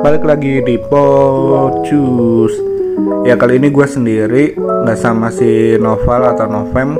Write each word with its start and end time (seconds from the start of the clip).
Balik 0.00 0.24
lagi 0.24 0.64
di 0.64 0.80
Pocus 0.80 2.48
Ya 3.28 3.36
kali 3.36 3.60
ini 3.60 3.68
gue 3.68 3.84
sendiri 3.84 4.56
nggak 4.56 4.96
sama 4.96 5.28
si 5.28 5.76
Noval 5.76 6.32
atau 6.32 6.48
Novem. 6.48 6.96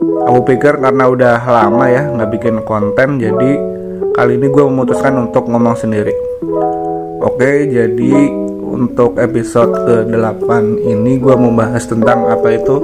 Aku 0.00 0.40
pikir 0.48 0.80
karena 0.80 1.12
udah 1.12 1.44
lama 1.44 1.84
ya 1.92 2.08
nggak 2.08 2.30
bikin 2.32 2.64
konten 2.64 3.20
Jadi 3.20 3.52
kali 4.16 4.40
ini 4.40 4.48
gue 4.48 4.64
memutuskan 4.64 5.28
untuk 5.28 5.44
ngomong 5.44 5.76
sendiri. 5.76 6.16
Oke 7.20 7.68
jadi 7.68 8.32
untuk 8.64 9.20
episode 9.20 9.76
ke-8 10.08 10.48
ini 10.88 11.20
gue 11.20 11.36
mau 11.36 11.52
bahas 11.52 11.84
tentang 11.84 12.32
apa 12.32 12.56
itu 12.56 12.80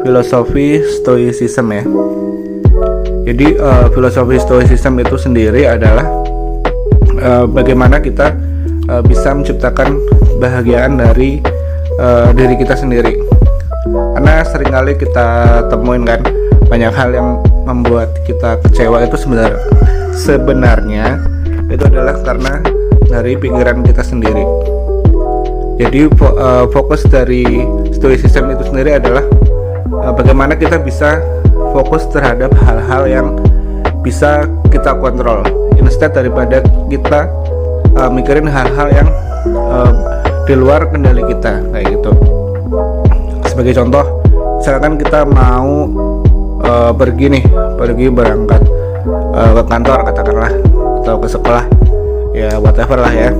filosofi 0.00 0.80
stoicism 0.80 1.68
ya. 1.68 1.84
Jadi 3.28 3.60
uh, 3.60 3.92
filosofi 3.92 4.40
stoicism 4.40 4.96
itu 5.04 5.20
sendiri 5.20 5.68
adalah 5.68 6.23
uh, 7.24 7.44
bagaimana 7.48 7.98
kita 7.98 8.36
uh, 8.92 9.02
bisa 9.02 9.32
menciptakan 9.32 9.96
bahagiaan 10.38 11.00
dari 11.00 11.40
uh, 11.98 12.30
diri 12.36 12.54
kita 12.60 12.76
sendiri. 12.76 13.16
Karena 13.84 14.44
sering 14.48 14.72
kali 14.72 14.92
kita 14.96 15.28
temuin 15.68 16.04
kan 16.08 16.20
banyak 16.68 16.92
hal 16.92 17.10
yang 17.12 17.28
membuat 17.68 18.12
kita 18.24 18.60
kecewa 18.64 19.04
itu 19.04 19.16
sebenarnya 19.20 19.60
sebenarnya 20.14 21.06
itu 21.68 21.84
adalah 21.84 22.16
karena 22.24 22.60
dari 23.08 23.36
pikiran 23.36 23.84
kita 23.84 24.00
sendiri. 24.00 24.44
Jadi 25.74 26.06
fo 26.14 26.30
fokus 26.70 27.02
dari 27.10 27.44
stoicism 27.92 28.46
itu 28.54 28.62
sendiri 28.62 28.94
adalah 28.96 29.26
bagaimana 30.14 30.54
kita 30.54 30.78
bisa 30.78 31.18
fokus 31.74 32.06
terhadap 32.14 32.54
hal-hal 32.62 33.02
yang 33.10 33.26
bisa 34.04 34.44
kita 34.68 34.92
kontrol. 35.00 35.40
Instead 35.80 36.12
daripada 36.12 36.60
kita 36.92 37.26
uh, 37.96 38.10
mikirin 38.12 38.44
hal-hal 38.44 38.88
yang 38.92 39.08
uh, 39.48 39.90
di 40.44 40.52
luar 40.52 40.84
kendali 40.92 41.24
kita 41.24 41.64
kayak 41.72 41.98
gitu. 41.98 42.12
Sebagai 43.48 43.72
contoh 43.72 44.04
misalkan 44.60 45.00
kita 45.00 45.24
mau 45.24 45.88
uh, 46.60 46.92
pergi 46.92 47.26
nih 47.32 47.44
pergi 47.80 48.06
berangkat 48.12 48.62
uh, 49.32 49.52
ke 49.56 49.62
kantor 49.64 49.98
katakanlah 50.12 50.52
atau 51.00 51.16
ke 51.16 51.28
sekolah 51.28 51.64
ya 52.36 52.60
whatever 52.60 53.00
lah 53.00 53.12
ya. 53.12 53.32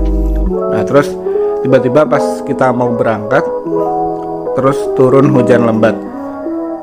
Nah 0.48 0.82
terus 0.88 1.12
tiba-tiba 1.60 2.08
pas 2.08 2.24
kita 2.48 2.72
mau 2.72 2.96
berangkat 2.96 3.44
terus 4.56 4.78
turun 4.96 5.28
hujan 5.28 5.66
lebat 5.68 6.14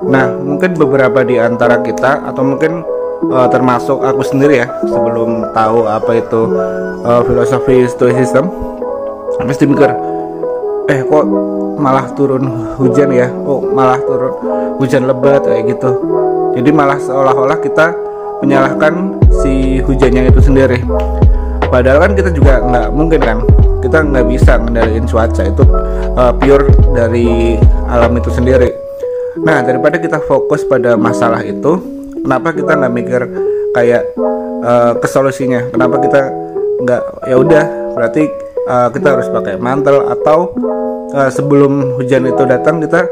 Nah, 0.01 0.33
mungkin 0.33 0.73
beberapa 0.73 1.21
di 1.21 1.37
antara 1.37 1.77
kita 1.85 2.25
atau 2.25 2.41
mungkin 2.41 2.81
uh, 3.29 3.47
termasuk 3.51 4.01
aku 4.01 4.25
sendiri 4.25 4.65
ya 4.65 4.67
sebelum 4.89 5.53
tahu 5.53 5.85
apa 5.85 6.11
itu 6.17 6.41
uh, 7.05 7.21
filosofi 7.27 7.85
stoicism. 7.85 8.49
Mesti 9.41 9.63
mikir 9.65 9.89
eh 10.89 11.01
kok 11.05 11.25
malah 11.77 12.09
turun 12.17 12.75
hujan 12.77 13.09
ya? 13.13 13.29
Kok 13.29 13.61
malah 13.73 13.99
turun 14.01 14.33
hujan 14.81 15.05
lebat? 15.05 15.45
Kayak 15.45 15.77
gitu. 15.77 15.91
Jadi 16.57 16.69
malah 16.73 16.99
seolah-olah 16.99 17.57
kita 17.61 17.93
menyalahkan 18.41 19.21
si 19.41 19.79
hujannya 19.85 20.33
itu 20.33 20.41
sendiri. 20.41 20.81
Padahal 21.71 22.03
kan 22.03 22.11
kita 22.17 22.29
juga 22.35 22.59
nggak 22.59 22.87
mungkin 22.91 23.21
kan 23.21 23.37
kita 23.81 23.97
nggak 24.03 24.25
bisa 24.27 24.59
mengendalikan 24.59 25.05
cuaca 25.07 25.43
itu 25.47 25.63
uh, 26.19 26.33
pure 26.35 26.67
dari 26.91 27.55
alam 27.87 28.11
itu 28.19 28.29
sendiri. 28.29 28.69
Nah 29.41 29.63
daripada 29.63 29.95
kita 29.95 30.19
fokus 30.27 30.67
pada 30.67 30.99
masalah 30.99 31.39
itu, 31.41 31.79
kenapa 32.23 32.53
kita 32.53 32.71
nggak 32.77 32.93
mikir 32.93 33.21
kayak 33.73 34.03
uh, 34.63 34.93
ke 34.97 35.07
solusinya? 35.09 35.67
Kenapa 35.73 35.99
kita 36.01 36.21
nggak 36.81 37.01
ya 37.29 37.35
udah 37.37 37.63
berarti 37.93 38.23
uh, 38.65 38.87
kita 38.89 39.07
harus 39.17 39.27
pakai 39.29 39.55
mantel 39.57 40.09
atau 40.09 40.53
uh, 41.13 41.29
sebelum 41.29 41.97
hujan 41.99 42.25
itu 42.25 42.43
datang 42.45 42.81
kita 42.81 43.05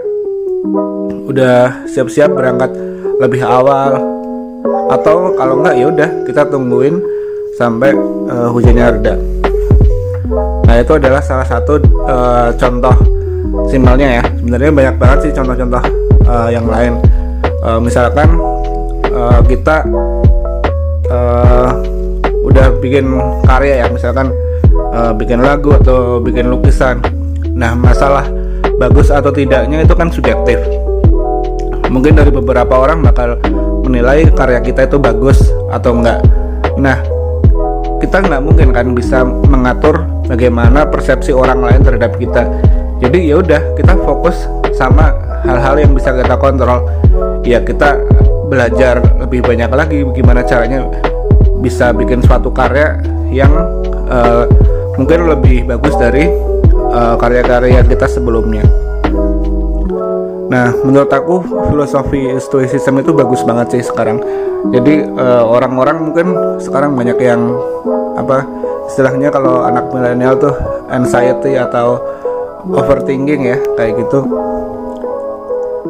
udah 1.29 1.85
siap-siap 1.85 2.33
berangkat 2.33 2.73
lebih 3.21 3.45
awal 3.45 4.01
atau 4.89 5.37
kalau 5.37 5.61
nggak 5.61 5.75
ya 5.77 5.85
udah 5.87 6.09
kita 6.25 6.49
tungguin 6.49 6.97
sampai 7.59 7.93
uh, 8.31 8.49
hujannya 8.49 8.97
reda. 8.97 9.15
Nah 10.65 10.75
itu 10.77 10.93
adalah 10.97 11.21
salah 11.21 11.45
satu 11.45 11.81
uh, 12.05 12.49
contoh 12.57 12.93
simpelnya 13.69 14.21
ya. 14.21 14.23
Sebenarnya 14.37 14.71
banyak 14.73 14.95
banget 14.97 15.19
sih 15.29 15.31
contoh-contoh 15.33 15.83
uh, 16.25 16.49
yang 16.49 16.65
lain 16.65 16.97
uh, 17.63 17.79
misalkan 17.81 18.27
uh, 19.13 19.39
kita 19.45 19.85
uh, 21.09 21.69
udah 22.45 22.67
bikin 22.81 23.05
karya 23.45 23.85
ya. 23.85 23.87
Misalkan 23.91 24.33
uh, 24.93 25.11
bikin 25.13 25.41
lagu 25.41 25.73
atau 25.75 26.21
bikin 26.21 26.49
lukisan. 26.49 27.01
Nah 27.53 27.75
masalah 27.75 28.25
bagus 28.79 29.11
atau 29.11 29.29
tidaknya 29.33 29.83
itu 29.83 29.93
kan 29.93 30.07
subjektif. 30.09 30.59
Mungkin 31.89 32.13
dari 32.13 32.29
beberapa 32.29 32.77
orang 32.77 33.01
bakal 33.01 33.41
menilai 33.81 34.29
karya 34.29 34.61
kita 34.61 34.85
itu 34.85 35.01
bagus 35.01 35.41
atau 35.73 35.97
enggak. 35.97 36.21
Nah 36.77 37.01
kita 37.99 38.23
nggak 38.23 38.41
mungkin 38.45 38.69
kan 38.71 38.87
bisa 38.95 39.25
mengatur 39.25 40.07
bagaimana 40.29 40.87
persepsi 40.87 41.33
orang 41.35 41.59
lain 41.65 41.81
terhadap 41.83 42.15
kita. 42.15 42.47
Jadi 42.99 43.31
ya 43.31 43.41
udah 43.41 43.61
kita 43.75 43.95
fokus 44.05 44.47
sama 44.75 45.11
hal-hal 45.43 45.81
yang 45.81 45.91
bisa 45.91 46.13
kita 46.15 46.35
kontrol. 46.39 46.85
Ya 47.43 47.59
kita 47.63 47.99
belajar 48.49 48.99
lebih 49.21 49.45
banyak 49.45 49.69
lagi 49.69 50.01
gimana 50.17 50.41
caranya 50.41 50.89
bisa 51.61 51.93
bikin 51.93 52.25
suatu 52.25 52.49
karya 52.49 52.97
yang 53.29 53.51
uh, 54.09 54.49
mungkin 54.97 55.29
lebih 55.29 55.69
bagus 55.69 55.93
dari 55.95 56.27
uh, 56.91 57.15
karya-karya 57.15 57.85
kita 57.85 58.09
sebelumnya. 58.09 58.65
Nah, 60.49 60.73
menurut 60.81 61.13
aku 61.13 61.45
filosofi 61.69 62.33
stoicism 62.41 62.97
itu 62.97 63.13
bagus 63.13 63.45
banget 63.45 63.77
sih 63.77 63.83
sekarang. 63.85 64.17
Jadi 64.73 65.05
eh, 65.05 65.43
orang-orang 65.45 66.09
mungkin 66.09 66.27
sekarang 66.59 66.97
banyak 66.97 67.15
yang 67.21 67.53
apa 68.17 68.43
istilahnya 68.89 69.31
kalau 69.31 69.63
anak 69.63 69.87
milenial 69.93 70.35
tuh 70.35 70.51
anxiety 70.89 71.55
atau 71.55 72.01
overthinking 72.67 73.55
ya 73.55 73.57
kayak 73.77 74.03
gitu 74.03 74.25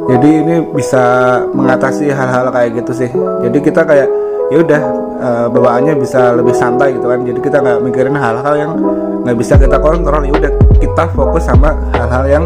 jadi 0.10 0.30
ini 0.42 0.56
bisa 0.74 1.04
mengatasi 1.54 2.10
hal-hal 2.10 2.50
kayak 2.50 2.82
gitu 2.82 2.92
sih. 3.06 3.10
Jadi 3.46 3.58
kita 3.62 3.86
kayak 3.86 4.10
ya 4.50 4.58
udah 4.66 4.82
uh, 5.22 5.48
bawaannya 5.54 5.94
bisa 6.02 6.34
lebih 6.34 6.58
santai 6.58 6.98
gitu 6.98 7.06
kan. 7.06 7.22
Jadi 7.22 7.40
kita 7.46 7.62
nggak 7.62 7.78
mikirin 7.86 8.18
hal-hal 8.18 8.54
yang 8.58 8.72
nggak 9.22 9.38
bisa 9.38 9.54
kita 9.62 9.78
kontrol. 9.78 10.26
Ya 10.26 10.34
udah 10.34 10.52
kita 10.82 11.04
fokus 11.14 11.46
sama 11.46 11.78
hal-hal 11.94 12.26
yang 12.26 12.46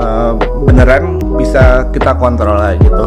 uh, 0.00 0.32
beneran 0.64 1.20
bisa 1.36 1.84
kita 1.92 2.16
kontrol 2.16 2.56
aja 2.56 2.80
gitu. 2.80 3.06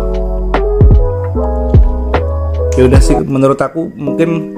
Ya 2.78 2.84
udah 2.86 3.02
sih 3.02 3.18
menurut 3.26 3.58
aku 3.58 3.90
mungkin 3.98 4.54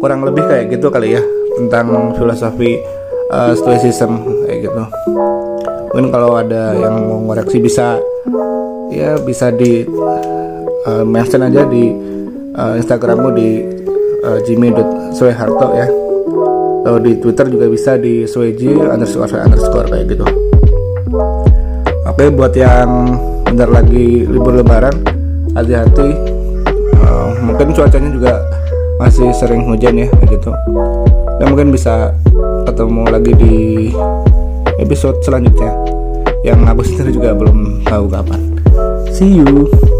kurang 0.00 0.24
lebih 0.24 0.48
kayak 0.48 0.72
gitu 0.72 0.88
kali 0.88 1.20
ya 1.20 1.22
tentang 1.60 2.16
filosofi 2.16 2.80
uh, 3.28 3.52
stoicism 3.52 4.24
kayak 4.48 4.72
gitu. 4.72 4.82
Mungkin 5.92 6.08
kalau 6.08 6.40
ada 6.40 6.72
yang 6.72 6.96
mau 7.04 7.18
ngoreksi 7.28 7.60
bisa 7.60 8.00
ya 8.90 9.16
bisa 9.22 9.54
di 9.54 9.86
uh, 10.86 11.04
mention 11.06 11.46
aja 11.46 11.62
di 11.64 11.94
uh, 12.58 12.74
Instagrammu 12.76 13.28
di 13.32 13.48
uh, 14.26 14.38
jimmy.sueharto 14.44 15.68
ya. 15.78 15.88
Atau 16.80 16.96
di 16.98 17.12
Twitter 17.20 17.46
juga 17.52 17.66
bisa 17.70 17.94
di 18.00 18.24
sueji 18.26 18.72
underscore 18.74 19.30
underscore 19.36 19.86
kayak 19.88 20.06
gitu. 20.10 20.26
Oke 22.08 22.24
buat 22.34 22.52
yang 22.56 23.16
bentar 23.46 23.70
lagi 23.70 24.26
libur 24.26 24.58
lebaran 24.58 24.94
hati-hati. 25.54 26.08
Uh, 27.00 27.28
mungkin 27.46 27.72
cuacanya 27.72 28.10
juga 28.10 28.32
masih 29.00 29.30
sering 29.36 29.64
hujan 29.70 29.96
ya 29.96 30.08
gitu. 30.28 30.50
Dan 31.40 31.56
mungkin 31.56 31.72
bisa 31.72 32.12
ketemu 32.68 33.02
lagi 33.08 33.32
di 33.38 33.56
episode 34.80 35.20
selanjutnya. 35.24 35.72
Yang 36.40 36.60
aku 36.72 36.82
sendiri 36.88 37.10
juga 37.12 37.36
belum 37.36 37.84
tahu 37.84 38.08
kapan 38.08 38.49
See 39.20 39.34
you. 39.34 39.99